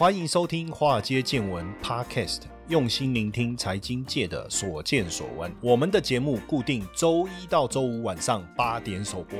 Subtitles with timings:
[0.00, 5.52] 欢迎收听《华尔街见闻》Podcast，用心聆听财经界的所见所闻。
[5.60, 9.38] 我们的节目固定周一到周五晚上八点首播。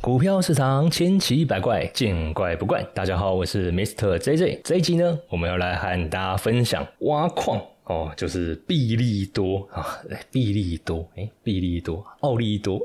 [0.00, 2.82] 股票市场千奇百怪，见怪不怪。
[2.92, 4.18] 大家好，我是 Mr.
[4.18, 4.62] JJ。
[4.64, 7.62] 这一集呢，我们要来和大家分享挖矿。
[7.88, 9.98] 哦，就是币利多啊，
[10.30, 12.84] 币利多，哎，币利多，奥利多。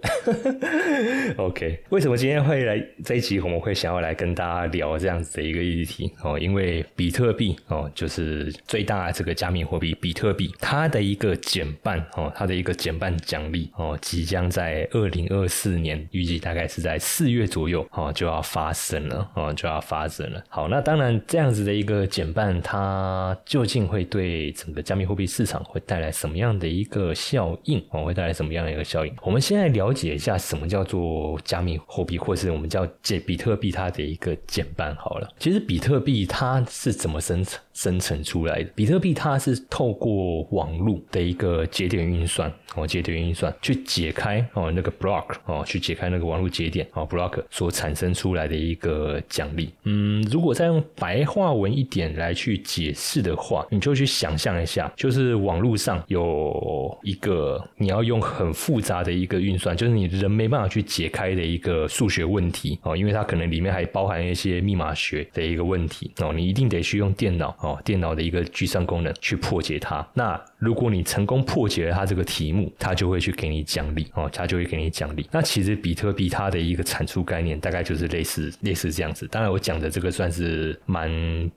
[1.37, 3.39] OK，为什么今天会来这一集？
[3.39, 20.41] 我们会想要来跟大家聊这样子的一个议题哦，因为比特币哦，就是最大这个加密货币比特币，它的一个减半哦，它的一个减半奖励哦，即将在二零二四年，预计大概是在四月左右哦，就要发生了哦，就要发生了。
[20.47, 27.83] 好，那当然这样子的一个减半，它究竟会对整个加加密货币市场会带来什么样的一个效应？
[27.89, 29.11] 哦，会带来什么样的一个效应？
[29.23, 35.27] 我们先来了解一下什么叫做加密货币，或是我们叫减比特币它的一个减半好了。
[35.39, 38.69] 其实比特币它是怎么生成生成出来的？
[38.75, 49.73] 比特币它是透过网络的一个节点运算哦，节点运算去解开哦那个 block 哦，去解开那个网络节点哦 block 所产生出来的一个奖励。
[49.85, 54.82] 嗯，如果再用白话文一点来去解释的话，你就去想象一下。
[54.95, 70.05] 就是网络上有一个你要用很复杂的一个运算，就是你人没办法去解开的一个数学问题哦，因为它可能里面还包含一些密码学的一个问题哦，你一定得去用电脑哦，电脑的一个计算功能去破解它。
[70.13, 75.25] 那如果你成功破解了它这个题目，它就会去给你奖励哦，它就会给你奖励。
[75.31, 79.27] 那其实比特币它的一个产出概念大概就是类似类似这样子。
[79.27, 81.09] 当然我讲的这个算是蛮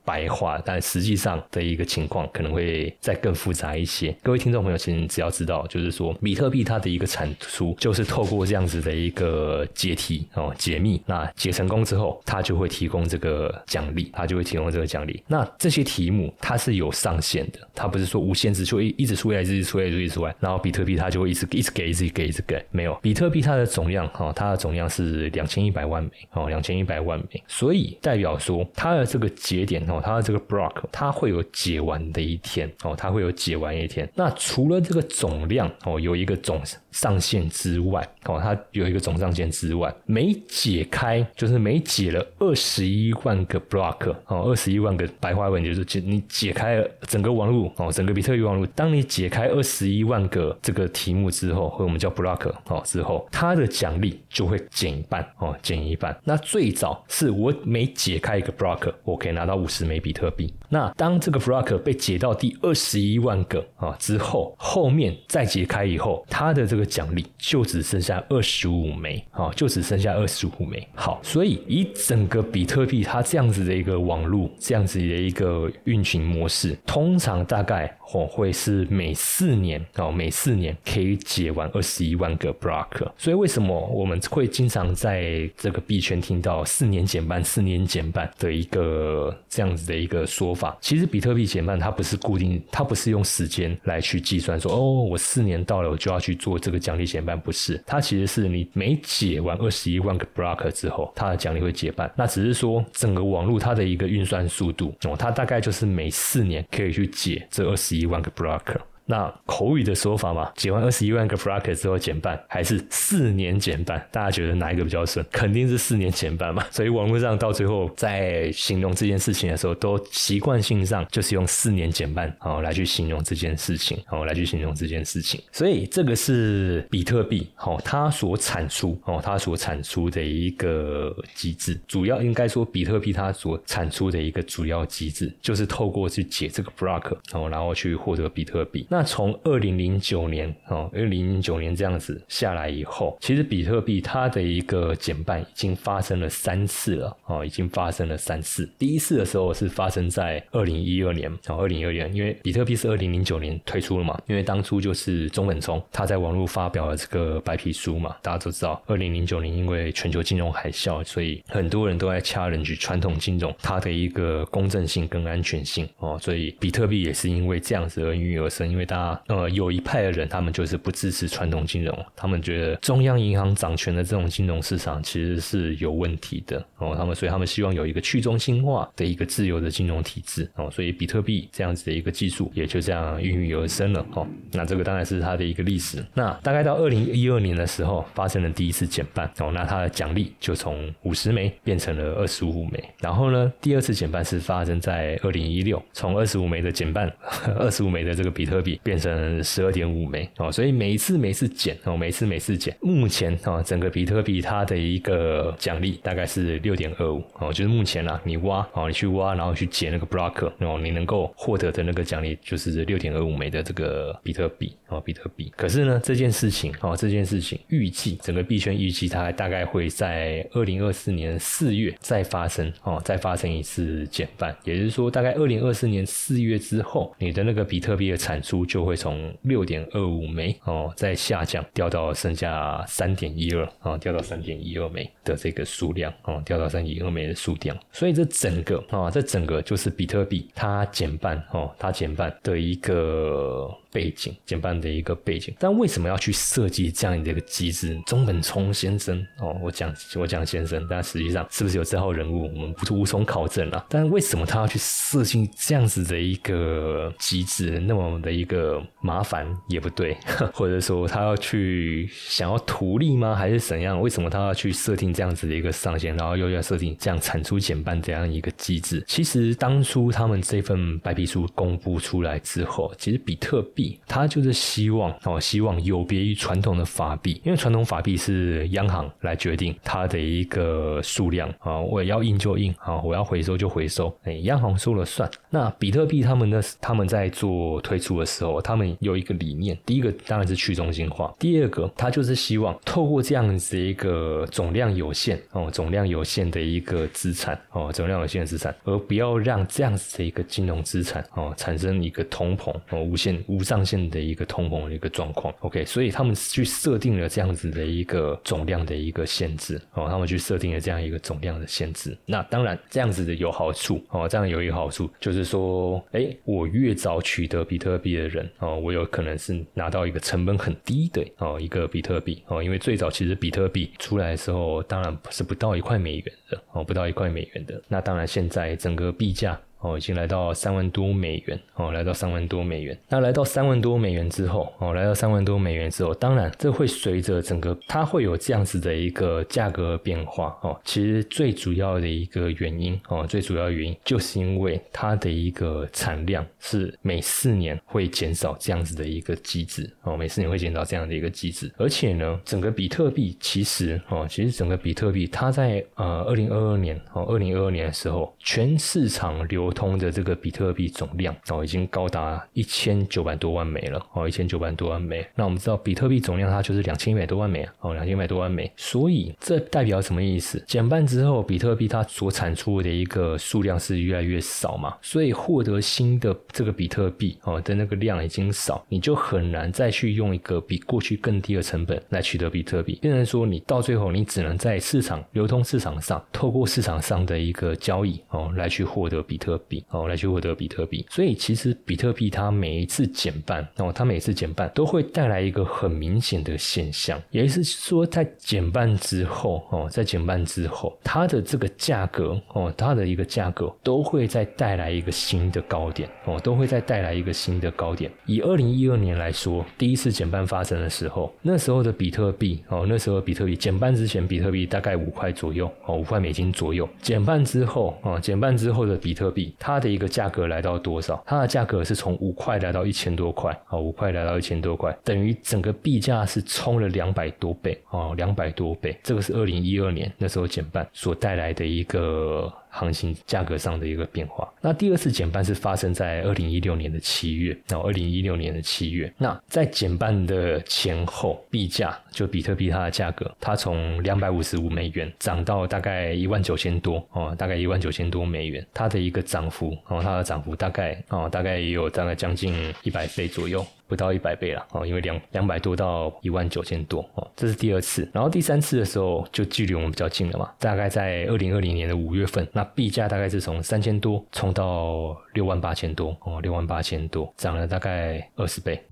[0.05, 3.16] 白话，但实际上的一个情况可能会在。
[3.17, 15.23] 更复杂一些，各位听众朋友，其实只要知道，就是说，比特币它的一个产出，就是透过这样子的一个解题哦，解密，那解成功之后，它就会提供这个奖励，它就会提供这个奖励。
[15.27, 22.95] 那这些题目它是有上限的，它不是说无限制，就一一直出来，一直出来，一直出来，然后比特币它就会一直一直给，一直给，一直给，没有。
[23.03, 33.06] 比特币它的总量哈，它的总量是两千一百万枚哦，两千一百万枚，所以代表说它的这个节点哦，它的这个 block 它会有解完的一天哦，它。
[33.07, 34.09] 它会有解完一天。
[34.15, 56.19] 那除了这个总量哦，有一个总上限之外哦，它有一个总上限之外，每解开就是每解了二十一万个 block 哦，二十一万个白话文就是解你解开整个网络哦，整个比特币网络，当你解开二十一万个这个题目之后，和我们叫 block 哦之后，它的奖励就会减一半哦，减一半。
[56.25, 60.53] 那最早是我每解开一个 block，我可以拿到五十枚比特币。
[60.69, 70.89] 那当这个 block 被解到第二十十一万个啊之后，后面再解开以后，它的这个奖励就只剩下二十五枚啊，就只剩下二十五枚。
[70.95, 83.07] 好，所以以整个比特币它这样子的一个网络，这样子的一个运行模式，通常大概哦会是每四年哦，每四年可以解完二十一万个 block。
[83.19, 90.47] 所以为什么我们会经常在这个币圈听到四年减半、四年减半的一个这样子的一个说？
[90.57, 102.13] 法其实比特币减半它不是固定，它不是用时间来去计算，说哦，我四年到了我就要去做这个奖励减半，不是，它其实是你每解完二十一万个 block 之后，它的奖励会减半。
[102.15, 108.61] 那只是说整个网络它的一个运算速度哦，它大概就是每四年可以去解这二十一万个 block。
[109.07, 114.05] 那口语的说法嘛，解完二十一万个 block 之后减半，还是四年减半？
[114.11, 115.25] 大家觉得哪一个比较顺？
[115.31, 116.65] 肯定是四年减半嘛。
[116.73, 125.41] 所以网络上到最后在形容这件事情的时候，都习惯性上就是用四年减半哦来去形容这件事情哦来去形容这件事情。
[125.53, 138.85] 所以这个是比特币哦它所产出哦它所产出的一个机制，主要应该说比特币它所产出的一个主要机制，就是透过去解这个 block 哦，然后去获得比特币。
[138.91, 148.67] 那那从二零零九年哦，二零零九年这样子下来以后，其实比特币它的一个减半已经发生了三次了哦，已经发生了三次。
[148.79, 184.27] 第一次的时候是发生在二零一二年哦，二零一二年，因为比特币是二零零九年推出了嘛，因为当初就是中本聪他在网络发表了这个白皮书嘛，大家都知道，二零零九年因为全球金融海啸，所以很多人都在掐人去传统金融它的一个公正性跟安全性哦，所以比特币也是因为这样子而孕育而生，因为大家呃有一派的人，他们就是不支持传统金融，他们觉得中央银行掌权的这种金融市场其实是有问题的哦，他们所以他们希望有一个去中心化的一个自由的金融体制哦，所以比特币这样子的一个技术也就这样孕育而生了哦。
[184.53, 186.05] 那这个当然是它的一个历史。
[186.15, 192.85] 那大概到二零一二年的时候，发生了第一次减半哦，那它的奖励就从五十枚变成了二十五枚。
[193.01, 197.13] 然后呢，第二次减半是发生在二零一六，从二十五枚的减半，
[197.59, 215.53] 二十五枚的这个比特币变成十二点五枚哦，所以每一次每次减哦，每次每次减，目前啊，整个比特币它的一个奖励大概是六点二五哦，就是目前啊，你挖哦，你去挖，然后去减那个 block 哦，你能够获得的那个奖励就是六点二五枚的这个比特币哦，比特币。
[215.57, 237.77] 可是呢，这件事情哦，这件事情预计整个币圈预计它大概会在二零二四年四月再发生哦，再发生一次减半，也就是说，大概二零二四年四月之后，你的那个比特币的产出就会从六点二五枚哦，再下降掉到剩下三点一二啊，掉到三点一二枚的这个数量哦，掉到三点一二枚的数量。
[237.93, 243.71] 所以这整个啊，这整个就是比特币它减半哦，它减半的一个。
[243.97, 247.99] 背景减半的一个背景，但为什么要去设计这样的一个机制？
[248.05, 253.87] 中本聪先生哦，我讲我讲先生，但实际上是不是有这号人物，我们无从考证了。
[253.89, 260.15] 但为什么他要去设计这样子的一个机制，那么的一个麻烦也不对，
[260.53, 263.35] 或者说他要去想要图利吗？
[263.35, 263.99] 还是怎样？
[263.99, 269.03] 为什么他要去设定这样子的一个上限，然后又要设定这样产出减半这样一个机制？
[269.07, 273.86] 其实当初他们这份白皮书公布出来之后，其实比特币。
[274.07, 285.31] 他就是希望哦，希望有别于传统的法币，因为传统法币是央行来决定它的一个数量啊，我要印就印啊，我要回收就回收，哎，央行说了算。
[285.51, 286.61] 那比特币他们呢？
[286.81, 303.67] 他们在做推出的时候，他们有一个理念，第一个当然是去中心化，第二个他就是希望透过这样子一个总量有限哦，总量有限的一个资产哦，总量有限的资产，而不要让这样子的一个金融资产哦产生一个通膨哦，无限无。
[303.67, 312.17] 上上限的一个通膨的一个状况，OK，所以他们去设定了这样子的一个总量的一个限制哦，他们去设定了这样一个总量的限制。
[312.25, 327.79] 那当然这样子的有好处哦，这样有一个好处就是说，哎，我越早取得比特币的人哦，我有可能是拿到一个成本很低的哦一个比特币哦，因为最早其实比特币出来的时候，当然是不到一块美元的哦，不到一块美元的。
[327.89, 329.61] 那当然现在整个币价。
[329.81, 332.99] 哦，已经来到三万多美元哦，来到三万多美元。
[333.09, 340.79] 那来到三万多美元之后，哦，来到三万多美元之后，当然这会随着整个它会有这样子的一个价格变化哦。
[340.85, 351.71] 其实最主要的一个原因哦，最主要原因就是因为它的一个产量是每四年会减少这样子的一个机制哦，每四年会减少这样的一个机制。
[351.77, 365.25] 而且呢，整个比特币其实哦，其实整个比特币它在呃二零二二年哦，二零二二年的时候，全市场流通的这个比特币总量哦，已经高达一千九百多万枚了哦，一千九百多万枚。
[365.35, 368.73] 那我们知道比特币总量它就是两千一百多万枚哦，两千一百多万枚。
[368.77, 370.59] 所以这代表什么意思？
[370.67, 382.99] 减半之后，比特币它所产出的一个数量是越来越少嘛，所以获得新的这个比特币哦的那个量已经少，你就很难再去用一个比过去更低的成本来取得比特币。
[383.03, 389.56] 变成说你到最后你只能在市场流通市场上，透过市场上的一个交易哦来去获得比特。
[389.69, 408.11] 币哦，来去获得比特币，所以其实比特币它每一次减半哦，它每次减半都会带来一个很明显的现象，也就是说，在减半之后哦，在减半之后，它的这个价格哦，它的一个价格都会再带来一个新的高点哦，都会再带来一个新的高点。
[408.27, 416.89] 以二零一二年来说，第一次减半发生的时候，那时候的比特币哦，那时候比特币减半之前，比特币大概五块左右哦，五块美金左右。
[417.01, 419.46] 减半之后啊，减半之后的比特币。
[419.59, 421.23] 它的一个价格来到多少？
[421.27, 428.99] 它的价格是从五块来到一千多块，啊，五块来到一千多块，等于整个币价是冲了两百多倍，哦，两百多倍。
[429.03, 432.53] 这个是二零一二年那时候减半所带来的一个。
[432.77, 434.47] 行情价格上的一个变化。
[434.61, 453.65] 那第二次减半是发生在二零一六年的七月，那二零一六年的七月，那在减半的前后，币价就比特币它的价格，它从两百五十五美元涨到大概一万九千多哦，大概一万九千多美元，它的一个涨幅哦，它的涨幅大概哦，大概也有大概将近一百倍左右。
[453.87, 458.09] 不到一百倍了哦，因为两两百多到一万九千多哦，这是第二次。
[458.13, 468.83] 然后第三次的时候就距离我们比较近了嘛，大概在二零二零年的五月份，那币价大概是从三千多冲到六万八千多哦，六万八千多，涨了大概二十倍。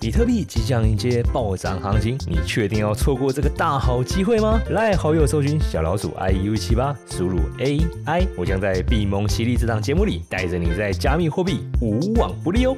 [0.00, 4.58] 比特币即将迎接暴涨行情，你确定要错过这个大好机会吗？
[4.70, 12.76] 来好友搜寻小老鼠 i u 七八，输入 a i，我将在币蒙犀利这档节目里带着你在加密货币无往不利哦。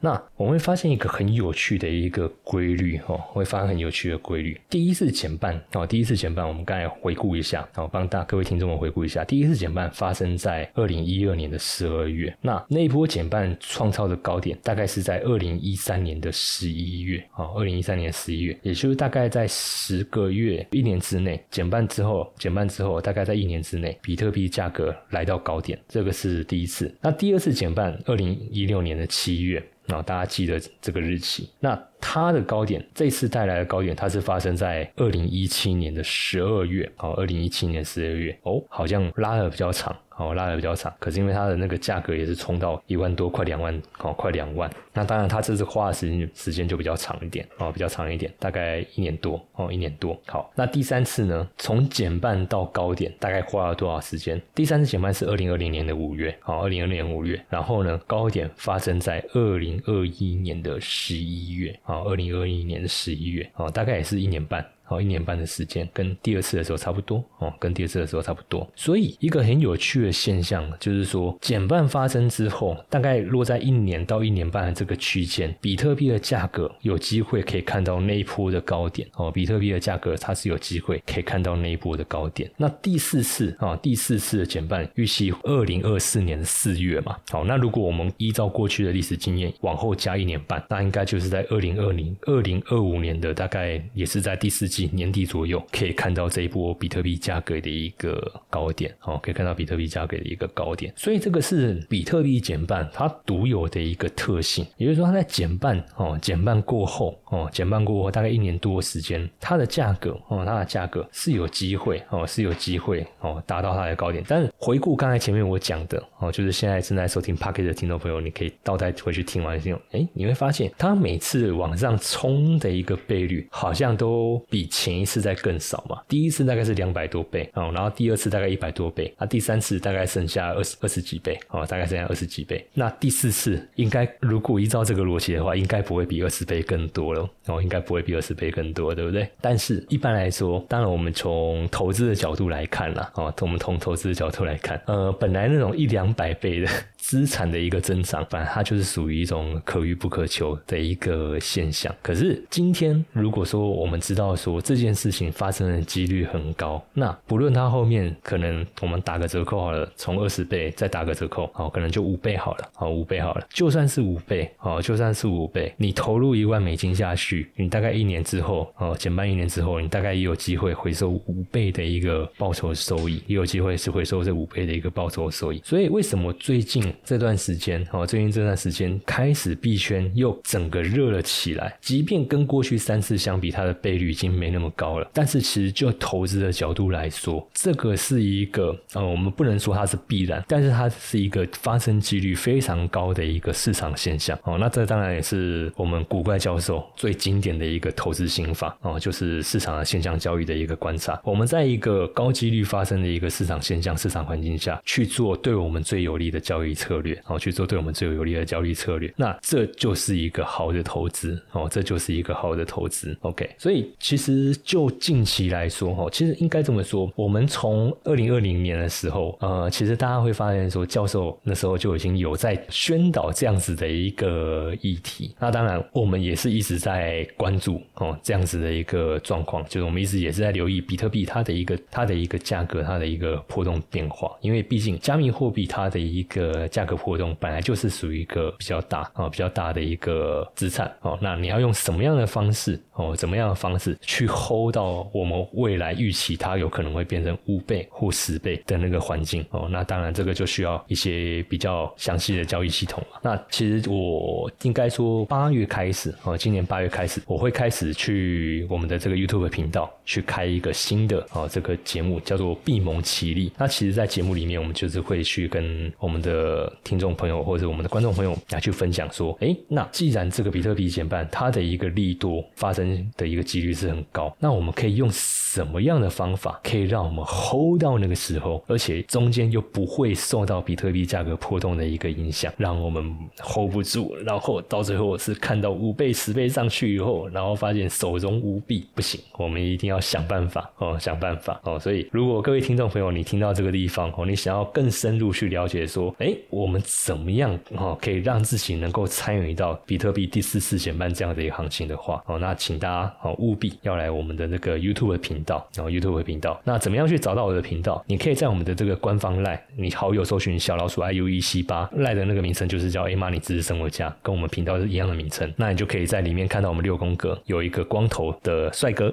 [0.00, 4.58] 那我们会发现一个很有趣的一个规律哦，会发现很有趣的规律。
[4.68, 12.34] 第一次减半哦，第一次减半，我们刚才回顾一下，哦，帮大各位听众们回顾一下，第一次减半发生在二零一二年的十二月。
[12.40, 26.94] 那那一波减半创造的高点，大概是在二零一三年的十一月哦，二零一三年十一月，也就是大概在十个月、一年之内减半之后，减半之后，大概在一年之内，比特币价格来到高点，这个是第一次。
[27.02, 29.62] 那第二次减半，二零一六年的七月。
[29.90, 31.50] 然后，大家记得这个日期。
[31.58, 36.90] 那它的高点，这次带来的高点，它是发生在二零一七年的十二月。
[36.98, 39.96] 哦，二零一七年十二月，哦，好像拉的比较长。
[40.16, 44.70] 哦，拉的比较长，可是因为它的那个价格也是冲到一万多，快两万，哦，快两万。
[44.92, 50.20] 那当然，它这次花的时间时间就比较长一点，哦，比较长一点，大概一年多，哦，一年多。
[50.26, 54.38] 好，那第三次呢，从减半到高点，大概花了多少时间？
[54.54, 57.42] 第三次减半是二零二零年的五月，好，二零二零年五月。
[57.48, 64.64] 然后呢，高点发生在二零二一年的十一月，哦，二零二一年十一月，哦，大概也是一年半。
[64.90, 68.68] 哦，一年半的时间跟第二次的时候差不多哦，跟第二次的时候差不多。
[68.74, 79.30] 所以一个很有趣的现象就是说，减半发生之后，大概落在一年到一年半的这个区间，比特币的价格有机会可以看到那一波的高点哦。
[79.30, 82.50] 比特币的价格它是有机会可以看到那一波的高点。
[82.56, 87.16] 那第四次啊，第四次的减半预期二零二四年四月嘛。
[87.30, 94.79] 好，那如果我们依照过去的历史经验往后加一年半，那应该就是在二零二零二零二五年的大概也是在第四季。
[94.92, 114.24] 年底左右可以看到这一波比特币价格的一个高点，哦，可以看到比特币价格的一个高点，所以这个是比特币减半它独有的一个特性，也就是说它在减半哦，减半过后哦，减半过后大概一年多时间，它的价格哦，它的价格是有机会哦，是有机会哦达到它的高点。
[114.26, 124.69] 但是回顾刚才前面我讲的哦，就是现在正在收听 Pocket 的听众朋友，你可以倒带回去听完之后，哎，你会发现它每次往上冲的一个倍率好像都比。
[124.70, 132.64] 前一次再更少嘛，第一次大概是两百多倍哦，然后第二次大概一百多倍，啊，第三次大概剩下二十二十几倍哦，大概剩下二十几倍。
[132.72, 139.28] 那第四次应该如果依照这个逻辑的话，应该不会比二十倍更多了哦，应该不会比二十倍更多，对不对？
[139.40, 151.94] 但是一般来说，当然我们从投资的角度来看啦，哦，我们从投资的角度来看，呃，本来那种一两百倍的资产的一个增长，反正它就是属于一种可遇不可求的一个现象。
[152.02, 156.82] 可是今天如果说我们知道说，这件事情发生的几率很高。
[156.94, 163.46] 那不论它后面可能我们打个折扣好了，从二十倍再打个折扣，好，可能就五倍好了，好，五倍好了。
[163.50, 175.60] 就算是五倍，好，就算是五倍，你投入一万美金下去，你大概一年之后，哦，减半一年之后，你大概也有机会回收五倍的一个报酬收益，也有机会是回收这五倍的一个报酬收益。
[175.64, 181.76] 所以为什么最近这段时间，哦，最近这段时间开始币圈又整个热了起来？
[181.80, 184.50] 即便跟过去三次相比，它的倍率已经没。
[184.50, 194.58] 那么高了，但是其实就投资的角度来说，这个是一个呃，我们不能说它是必然，但是它是一个发生几率非常高的一个市场现象哦。
[194.58, 201.20] 那这当然也是我们古怪教授最经典的一个投资心法哦，就是市场的现象交易的一个观察。
[201.22, 213.16] 我们在一个高几率发生的一个市场现象、市场环境下去做对我们最有利的交易策略哦，去做对我们最有利的交易策略，那这就是一个好的投资哦，这就是一个好的投资。
[213.20, 214.29] OK，所以其实。
[214.30, 225.34] 实就近期来说，哈，其实应该这么说，我们从二零二零年的时候，呃，其实大家会发现说，教授那时候就已经有在宣导这样子的一个议题。
[225.38, 241.18] 那当然，我们也是一直在关注哦这样子的一个状况，就是我们一直也是在留意比特币它的一个它的一个价格它的一个波动变化，因为毕竟加密货币它的一个价格波动本来就是属于一个比较大啊比较大的一个资产哦。
[241.20, 244.19] 那你要用什么样的方式哦，怎么样的方式去？
[244.20, 249.66] 去 hold 到我们未来预期它有可能会变成五倍或十倍的那个环境哦。
[249.70, 263.50] 那当然这个就需要一些比较详细的交易系统了那其实我应该说八月开始哦，今年八月开始我会开始去我们的这个 YouTube 频道去开一个新的哦这个节目叫做闭蒙奇力。
[263.56, 290.70] 那其实，在节目里面我们就是会去跟我们的听众朋友或者我们的观众朋友来去分享说，哎，那既然这个比特币减半它的一个利多发生的一个几率是很高，那我们可以用什么样的方法可以让我们 hold 到那个时候，而且中间又不会受到比特币价格波动的一个影响，让我们 hold 不住，然后到最后是看到五倍、十倍上去以后，然后发现手中无币，不行，我们一定要想办法。
[290.78, 291.60] 哦，想办法。
[291.64, 291.78] 哦。
[291.78, 308.02] 所以，如果各位听众朋友你听到这个地方哦，你想要更深入去了解说，哎，我们怎么样哦可以让自己能够参与到比特币第四次减半这样的一个行情的话哦，那请大家哦务必要来我们的那个 YouTube 频道，然后 YouTube 频道，那怎么样去找到我的频道？
[308.06, 319.12] 你可以在我们的这个官方赖，你好友搜寻小老鼠 iu 一七八赖的那个名称就是叫 A Money 知识生活家，跟我们频道是一样的名称，那你就可以在里面看到我们六宫格有一个光头的帅哥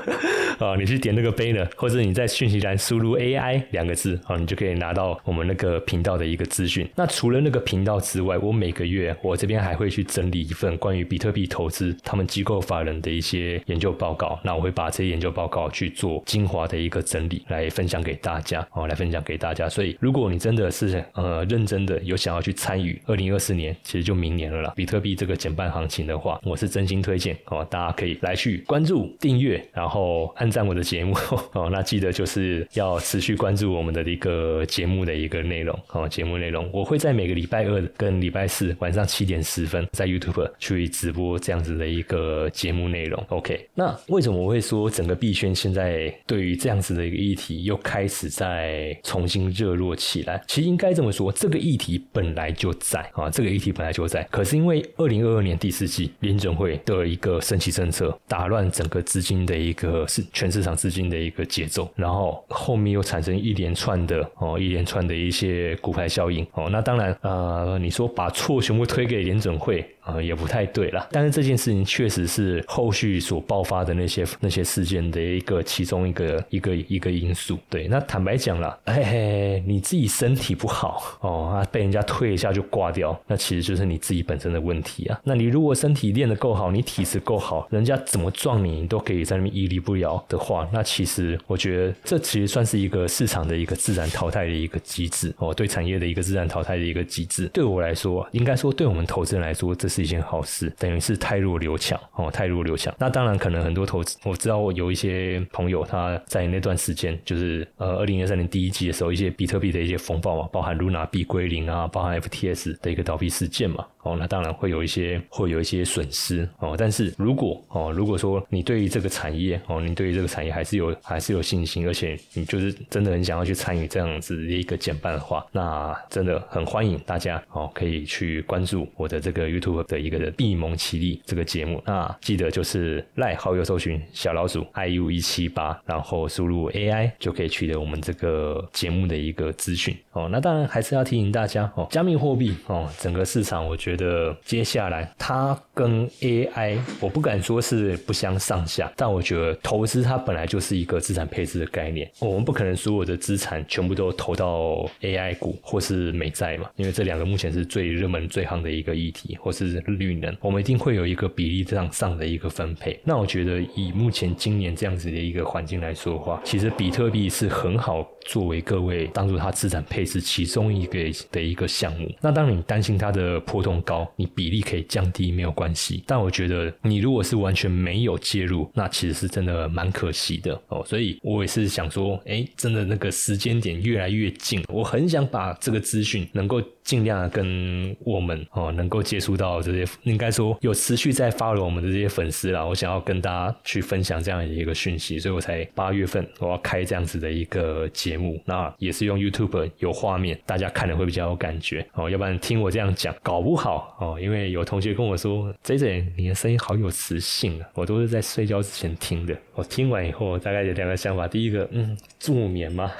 [0.60, 6.86] 啊，你去点那个杯呢，或者你在讯息栏输入 AI 两个字啊，你就可以拿到我们那个频道的一个资讯。
[6.94, 14.40] 那除了那个频道之外，我每个月我这边还会去整理一份关于比特币投资他们机构法人的一些研究报报告。
[14.42, 19.68] 那我会把这些研究报告去做精华的一个整理，来分享给大家哦，来分享给大家。
[19.68, 31.14] 所以，如果你真的是呃认真的有想要去参与二零二四年，其实就明年了啦，比特币这个减半行情的话，我是真心推荐哦，大家可以来去关注、订阅，然后按赞我的节目
[31.54, 31.68] 哦。
[31.70, 43.22] 那记得就是要持续关注我们的一个节目的一个内容哦，节目内容我会在每个礼拜二跟礼拜四晚上七点十分在 YouTube 去直播这样子的一个节目内容。
[43.28, 50.42] OK，那为什么我会说整个币圈现在对于这样子的一个议题又开始在重新热络起来？
[50.46, 69.84] 其实应该这么说，这个议题本来就在啊，这个议题本来就在，可是因为二零二二年第四季联准会的一个升息政策打乱整个资金的一个是全市场资金的一个节奏，然后后面又产生一连串的哦一连串的一些股牌效应哦，那当然呃你说把错全部推给联准会。
[70.12, 71.08] 呃，也不太对了。
[71.12, 77.58] 但是这件事情确实是后续所爆发的那些那些事件的一个其中一个一个一个因素。
[77.68, 85.20] 对，那坦白讲了，嘿嘿，你自己身体不好哦，啊，被人家推一下就挂掉，那其实就是你自己本身的问题啊。
[85.24, 97.46] 那你如果身体练得够好，你体质够好，人家怎么撞你，你都可以在那边屹立不摇的话，那其实我觉得这其实算是一个市场的一个自然淘汰的一个机制哦，对产业的一个自然淘汰的一个机制。
[97.52, 102.94] 对我来说，应该说对我们投资人来说，这是一件好事，等于是太弱留强哦，太弱留强。
[102.98, 113.86] 那当然可能很多投资，我知道我有一些朋友他在那段时间，就是呃二零二三年第一季的时候，一些比特币的一些风暴嘛，包含 Luna 币归零啊，包含 FTS 的一个倒闭事件嘛。
[114.02, 116.74] 哦，那当然会有一些会有一些损失哦。
[116.78, 131.82] 但是如果哦，如果说你对于这个产业哦，你对于这个产业还是有还是有信心，而且你就是真的很想要去参与这样子的一个减半的话，那真的很欢迎大家哦，可以去关注我的这个 YouTube 的一个闭蒙奇力这个节目。
[131.84, 140.26] 那记得就是赖好友搜寻小老鼠 iu 一七八，然后输入 AI 就可以取得我们这个节目的一个资讯哦。
[140.32, 143.90] 那当然还是要提醒大家哦，加密货币哦，整个市场我觉得。
[143.90, 152.08] 觉得接下来它跟 AI，我不敢说是不相上下，但我觉得投资它本来就是一个资产配置的概念。
[152.20, 162.98] 我们不可能所有的资产全部都投到 AI 股或是美债嘛，因为这两个目前是最热门、最夯的一个议题，或是绿能，我们一定会有一个比例上上的一个分配。
[163.04, 170.98] 那我觉得以目前今年这样子的一个环境来说的话，其实比特币是很好作为各位当做它资产配置其中一个
[171.30, 172.10] 的一个项目。
[172.20, 180.82] 那当你担心它的波动，高，你比例可以降低没有关系，但我觉得你如果是完全没有介入，那其实是真的蛮可惜的哦。
[180.86, 186.60] 所以我也是想说，哎，真的那个时间点越来越近，我很想把这个资讯能够。
[186.90, 192.66] 尽量跟我们哦能够接触到这些，应该说有持续在发了我们的这些粉丝啦。
[192.66, 198.42] 我想要跟大家去分享这样一个讯息，所以我才八月份我要开这样子的一个节目。
[198.44, 202.10] 那也是用 YouTube 有画面，大家看了会比较有感觉哦。
[202.10, 209.36] 要不然听我这样讲，搞不好哦，因为有同学跟我说：“J J，你的声音好有磁性啊！”我都是在睡觉之前听的。
[209.54, 212.90] 我听完以后，大概有两个想法：第一个，嗯，助眠吗？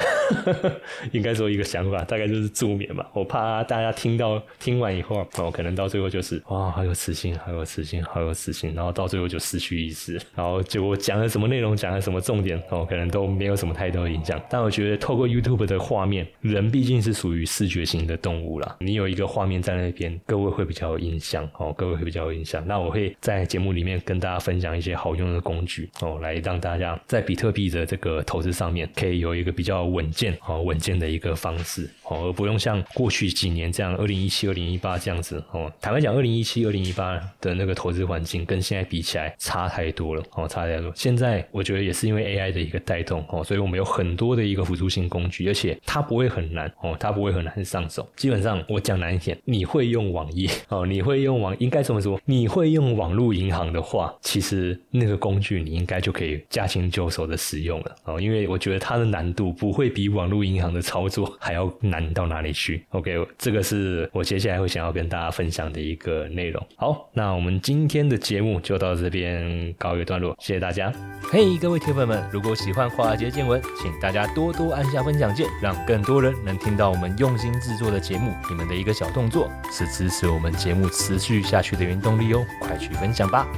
[1.11, 3.05] 应该说一个想法，大概就是助眠嘛。
[3.13, 3.80] 我怕大。
[3.81, 14.39] 大家听到听完以后哦，可能到最后就是哇，好有磁性，好有磁性，好有磁性，然后到最后就失去意识，然后结果讲了什么内容，讲了什么重点哦，可能都没有什么太多影响。
[14.51, 22.63] 但我觉得透过 YouTube 的画面，人毕竟是属于视觉型的动物啦，你有一个画面在那边，各位会比较有印象哦，各位会比较有印象。
[22.67, 35.71] 那我会在节目里面跟大家分享一些好用的工具哦，来让大家在比特币的这个投资上面可以有一个比较稳健哦稳健的一个方式哦，而不用像过去几年年这样，二零一七、二零一八这样子哦。
[35.81, 40.91] 坦白讲，二零一七、二零一八的那个投资环境跟现在比起来差太多了哦，差太多。
[40.97, 48.09] 现在我觉得也是因为 AI 的一个带动哦，所以我们有很多的一个辅助性工具，而且它不会很难哦，它不会很难上手。
[48.17, 52.21] 基本上我讲难一点，你会用网页哦，你会用网应该怎么说？
[52.25, 62.85] 你会用网络银行的话，其实那个工具你应该就可以驾轻就熟的使用了哦，因为我觉得它的难度不会比网络银行的操作还要难到哪里去。
[62.91, 66.65] OK，这这个是我接下来会想要跟大家分享的一个内容。
[66.77, 70.93] 好，那我们今天的节目就到这边告一段落，谢谢大家。
[71.33, 78.33] 嘿，各位铁粉们，如果喜欢华尔街见闻，请大家多多按下分享键，让更多人能听到我们用心制作的节目。
[78.49, 83.49] 你们的一个小动作，是支持我们节目持续下去的原动力哦，快去分享吧。